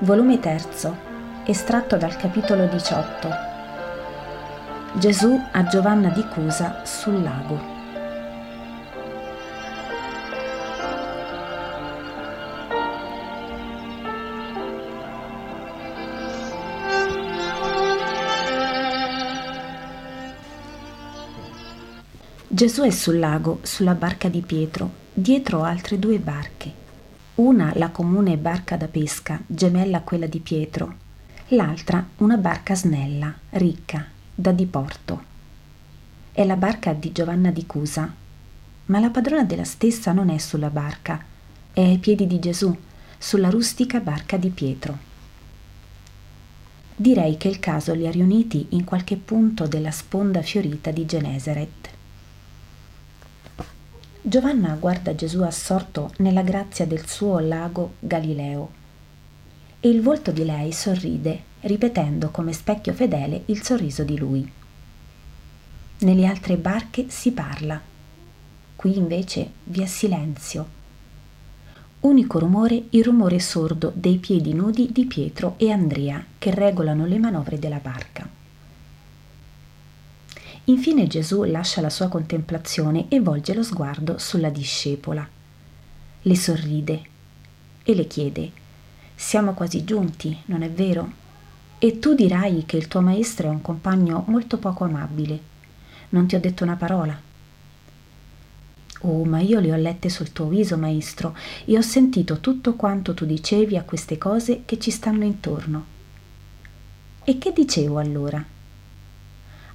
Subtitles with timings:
[0.00, 0.60] volume 3,
[1.46, 3.28] estratto dal capitolo 18.
[4.94, 7.72] Gesù a Giovanna di Cusa sul lago.
[22.48, 26.83] Gesù è sul lago, sulla barca di Pietro, dietro altre due barche.
[27.36, 30.94] Una la comune barca da pesca, gemella a quella di Pietro,
[31.48, 35.24] l'altra una barca snella, ricca, da diporto.
[36.30, 38.14] È la barca di Giovanna di Cusa,
[38.86, 41.24] ma la padrona della stessa non è sulla barca,
[41.72, 42.72] è ai piedi di Gesù,
[43.18, 44.98] sulla rustica barca di Pietro.
[46.94, 51.93] Direi che il caso li ha riuniti in qualche punto della sponda fiorita di Genesaret.
[54.26, 58.70] Giovanna guarda Gesù assorto nella grazia del suo lago Galileo
[59.80, 64.50] e il volto di lei sorride, ripetendo come specchio fedele il sorriso di lui.
[65.98, 67.78] Nelle altre barche si parla,
[68.74, 70.68] qui invece vi è silenzio.
[72.00, 77.18] Unico rumore il rumore sordo dei piedi nudi di Pietro e Andrea che regolano le
[77.18, 78.33] manovre della barca.
[80.66, 85.28] Infine Gesù lascia la sua contemplazione e volge lo sguardo sulla discepola.
[86.22, 87.02] Le sorride
[87.82, 88.50] e le chiede,
[89.14, 91.22] siamo quasi giunti, non è vero?
[91.78, 95.38] E tu dirai che il tuo maestro è un compagno molto poco amabile.
[96.10, 97.20] Non ti ho detto una parola.
[99.00, 103.12] Oh, ma io le ho lette sul tuo viso, maestro, e ho sentito tutto quanto
[103.12, 105.84] tu dicevi a queste cose che ci stanno intorno.
[107.22, 108.42] E che dicevo allora?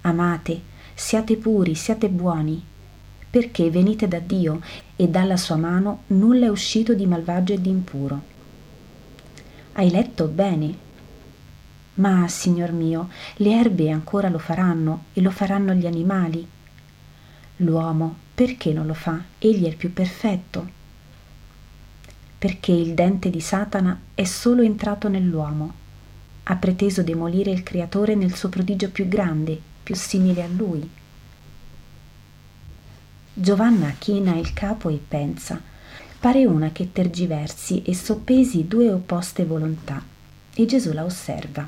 [0.00, 2.60] Amate, siate puri, siate buoni,
[3.30, 4.60] perché venite da Dio
[4.96, 8.20] e dalla sua mano nulla è uscito di malvagio e di impuro.
[9.74, 10.76] Hai letto bene?
[11.94, 16.46] Ma, Signor mio, le erbe ancora lo faranno e lo faranno gli animali.
[17.58, 19.22] L'uomo perché non lo fa?
[19.38, 20.68] Egli è il più perfetto.
[22.36, 25.72] Perché il dente di Satana è solo entrato nell'uomo.
[26.42, 30.86] Ha preteso demolire il Creatore nel suo prodigio più grande, più simile a lui.
[33.32, 35.58] Giovanna china il capo e pensa.
[36.20, 40.04] Pare una che tergiversi e soppesi due opposte volontà,
[40.52, 41.66] e Gesù la osserva.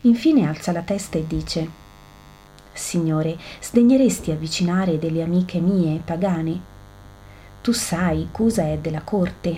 [0.00, 1.68] Infine alza la testa e dice
[2.72, 6.60] Signore, sdegneresti avvicinare delle amiche mie pagane?
[7.60, 9.50] Tu sai, Cusa è della corte,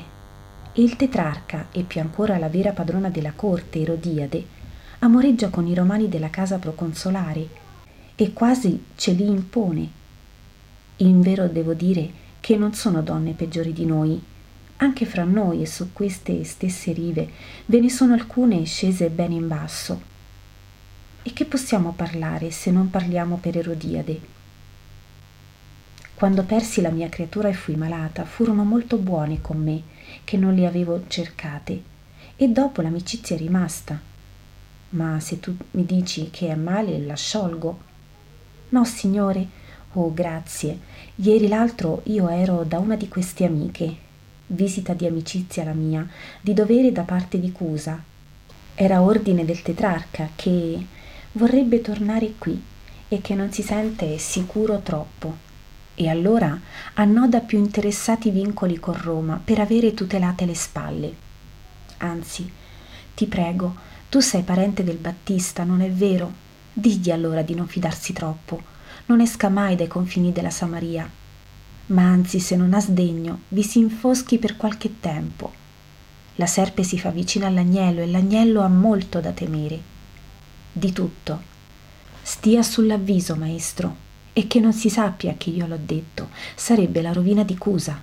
[0.74, 4.60] e il tetrarca, e più ancora la vera padrona della corte, Erodiade,
[5.04, 7.48] amoreggia con i romani della casa proconsolare
[8.14, 9.90] e quasi ce li impone.
[10.98, 12.08] In vero devo dire
[12.38, 14.22] che non sono donne peggiori di noi.
[14.76, 17.28] Anche fra noi e su queste stesse rive
[17.66, 20.00] ve ne sono alcune scese bene in basso.
[21.24, 24.20] E che possiamo parlare se non parliamo per Erodiade?
[26.14, 29.82] Quando persi la mia creatura e fui malata, furono molto buone con me,
[30.22, 31.82] che non le avevo cercate,
[32.36, 34.10] e dopo l'amicizia è rimasta
[34.92, 37.78] ma se tu mi dici che è male, la sciolgo.
[38.70, 39.46] No, signore,
[39.94, 40.78] oh grazie.
[41.16, 43.96] Ieri l'altro io ero da una di queste amiche.
[44.46, 46.06] Visita di amicizia la mia,
[46.40, 48.02] di dovere da parte di Cusa.
[48.74, 50.86] Era ordine del tetrarca che
[51.32, 52.60] vorrebbe tornare qui
[53.08, 55.50] e che non si sente sicuro troppo.
[55.94, 56.58] E allora
[56.94, 61.14] annoda più interessati vincoli con Roma per avere tutelate le spalle.
[61.98, 62.50] Anzi,
[63.14, 66.30] ti prego, tu sei parente del Battista, non è vero?
[66.70, 68.60] Digli allora di non fidarsi troppo.
[69.06, 71.10] Non esca mai dai confini della Samaria.
[71.86, 75.50] Ma anzi, se non ha sdegno, vi si infoschi per qualche tempo.
[76.34, 79.80] La serpe si fa vicina all'agnello e l'agnello ha molto da temere.
[80.70, 81.42] Di tutto.
[82.20, 83.96] Stia sull'avviso, maestro,
[84.34, 86.28] e che non si sappia che io l'ho detto.
[86.54, 87.98] Sarebbe la rovina di Cusa.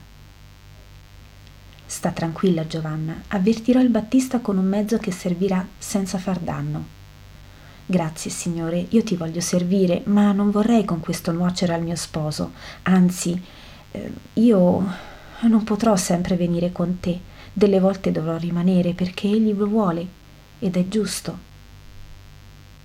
[2.00, 6.86] Sta tranquilla Giovanna, avvertirò il Battista con un mezzo che servirà senza far danno.
[7.86, 12.54] Grazie, Signore, io ti voglio servire, ma non vorrei con questo nuocere al mio sposo.
[12.84, 13.38] Anzi,
[13.92, 14.94] eh, io
[15.42, 17.19] non potrò sempre venire con te.
[17.51, 20.07] Delle volte dovrò rimanere perché egli lo vuole
[20.60, 21.38] ed è giusto.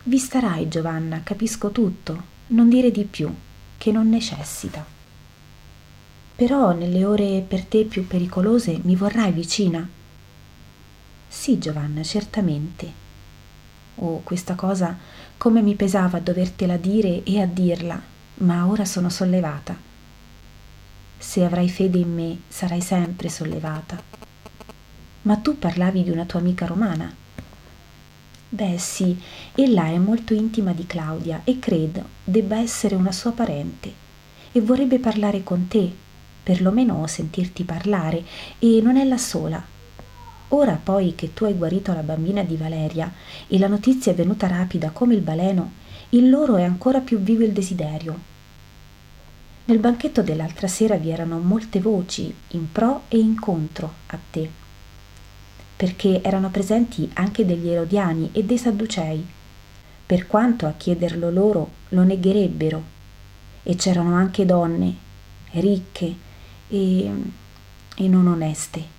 [0.03, 2.21] Vi starai, Giovanna, capisco tutto.
[2.49, 3.33] Non dire di più,
[3.79, 4.85] che non necessita.
[6.37, 9.89] Però nelle ore per te più pericolose mi vorrai vicina?
[11.29, 13.03] Sì, Giovanna, certamente.
[13.97, 14.99] Oh, questa cosa
[15.37, 18.01] come mi pesava a dovertela dire e a dirla,
[18.39, 19.77] ma ora sono sollevata.
[21.19, 24.03] Se avrai fede in me, sarai sempre sollevata.
[25.23, 27.15] Ma tu parlavi di una tua amica romana.
[28.49, 29.17] Beh sì,
[29.55, 33.93] ella è molto intima di Claudia e credo debba essere una sua parente
[34.53, 35.93] e vorrebbe parlare con te,
[36.45, 38.23] perlomeno sentirti parlare,
[38.61, 39.61] e non è la sola.
[40.49, 43.13] Ora poi che tu hai guarito la bambina di Valeria
[43.49, 45.73] e la notizia è venuta rapida come il baleno,
[46.11, 48.33] in loro è ancora più vivo il desiderio.
[49.65, 54.63] Nel banchetto dell'altra sera vi erano molte voci in pro e in contro a te
[55.77, 59.27] perché erano presenti anche degli erodiani e dei sadducei,
[60.07, 62.93] per quanto a chiederlo loro lo negherebbero.
[63.63, 64.95] E c'erano anche donne,
[65.53, 66.15] ricche
[66.75, 67.13] e,
[67.97, 68.93] e non oneste.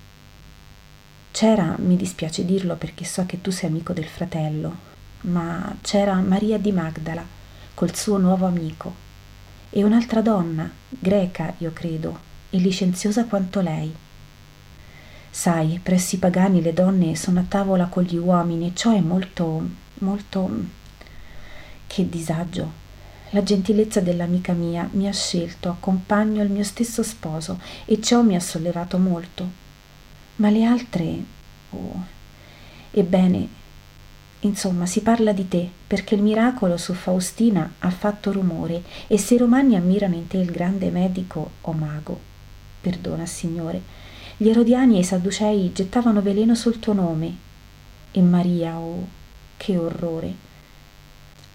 [1.30, 4.74] C'era, mi dispiace dirlo perché so che tu sei amico del fratello,
[5.22, 7.24] ma c'era Maria di Magdala
[7.74, 9.04] col suo nuovo amico
[9.70, 12.18] e un'altra donna, greca io credo,
[12.50, 13.94] e licenziosa quanto lei
[15.38, 19.00] Sai, presso i pagani le donne sono a tavola con gli uomini e ciò è
[19.00, 19.68] molto,
[19.98, 20.50] molto...
[21.86, 22.84] che disagio.
[23.36, 28.22] La gentilezza dell'amica mia mi ha scelto a compagno il mio stesso sposo e ciò
[28.22, 29.46] mi ha sollevato molto.
[30.36, 31.22] Ma le altre...
[31.68, 32.06] Oh.
[32.90, 33.48] Ebbene,
[34.40, 39.34] insomma, si parla di te perché il miracolo su Faustina ha fatto rumore e se
[39.34, 42.18] i romani ammirano in te il grande medico o mago,
[42.80, 43.82] perdona, Signore,
[44.38, 47.36] gli erodiani e i sadducei gettavano veleno sul tuo nome.
[48.12, 49.06] E Maria, oh,
[49.58, 50.45] che orrore!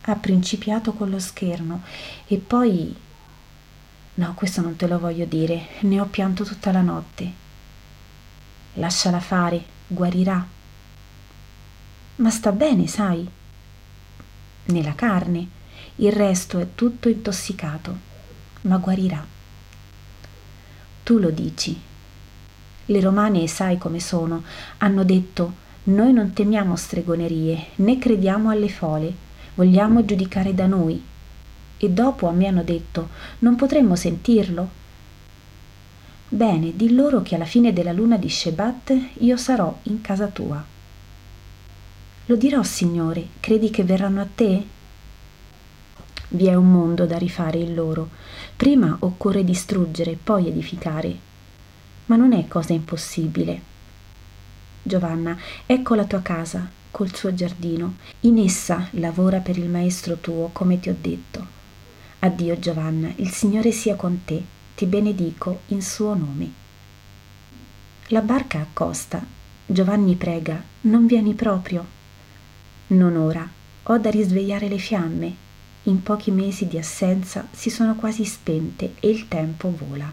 [0.03, 1.83] Ha principiato con lo scherno
[2.27, 2.95] e poi...
[4.13, 7.31] No, questo non te lo voglio dire, ne ho pianto tutta la notte.
[8.73, 10.45] Lasciala fare, guarirà.
[12.17, 13.27] Ma sta bene, sai?
[14.65, 15.47] Nella carne,
[15.95, 17.97] il resto è tutto intossicato,
[18.61, 19.25] ma guarirà.
[21.03, 21.79] Tu lo dici,
[22.85, 24.43] le romane, sai come sono,
[24.77, 29.13] hanno detto noi non temiamo stregonerie, né crediamo alle fole,
[29.55, 31.03] vogliamo giudicare da noi.
[31.77, 33.09] E dopo a me hanno detto
[33.39, 34.79] non potremmo sentirlo?
[36.29, 40.63] Bene, di loro che alla fine della luna di Shebat io sarò in casa tua.
[42.25, 44.65] Lo dirò, Signore, credi che verranno a te?
[46.29, 48.09] Vi è un mondo da rifare in loro.
[48.55, 51.29] Prima occorre distruggere, poi edificare
[52.11, 53.61] ma non è cosa impossibile.
[54.83, 57.95] Giovanna, ecco la tua casa col suo giardino.
[58.21, 61.59] In essa lavora per il maestro tuo, come ti ho detto.
[62.19, 64.43] Addio Giovanna, il Signore sia con te,
[64.75, 66.51] ti benedico in suo nome.
[68.07, 69.25] La barca accosta.
[69.65, 71.85] Giovanni prega, non vieni proprio.
[72.87, 73.49] Non ora,
[73.83, 75.35] ho da risvegliare le fiamme.
[75.83, 80.11] In pochi mesi di assenza si sono quasi spente e il tempo vola.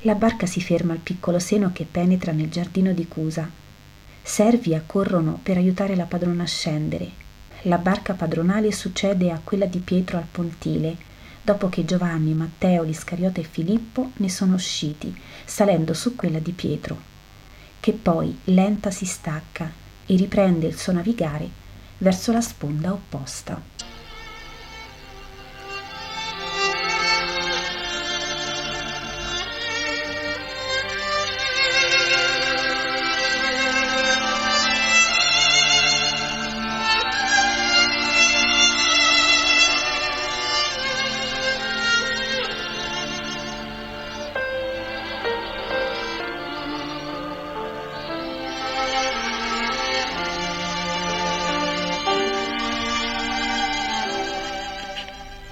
[0.00, 3.48] La barca si ferma al piccolo seno che penetra nel giardino di Cusa.
[4.26, 7.10] Servi accorrono per aiutare la padrona a scendere.
[7.64, 10.96] La barca padronale succede a quella di Pietro al pontile,
[11.42, 16.98] dopo che Giovanni, Matteo, Liscariota e Filippo ne sono usciti, salendo su quella di Pietro,
[17.78, 19.70] che poi lenta si stacca
[20.06, 21.46] e riprende il suo navigare
[21.98, 23.73] verso la sponda opposta.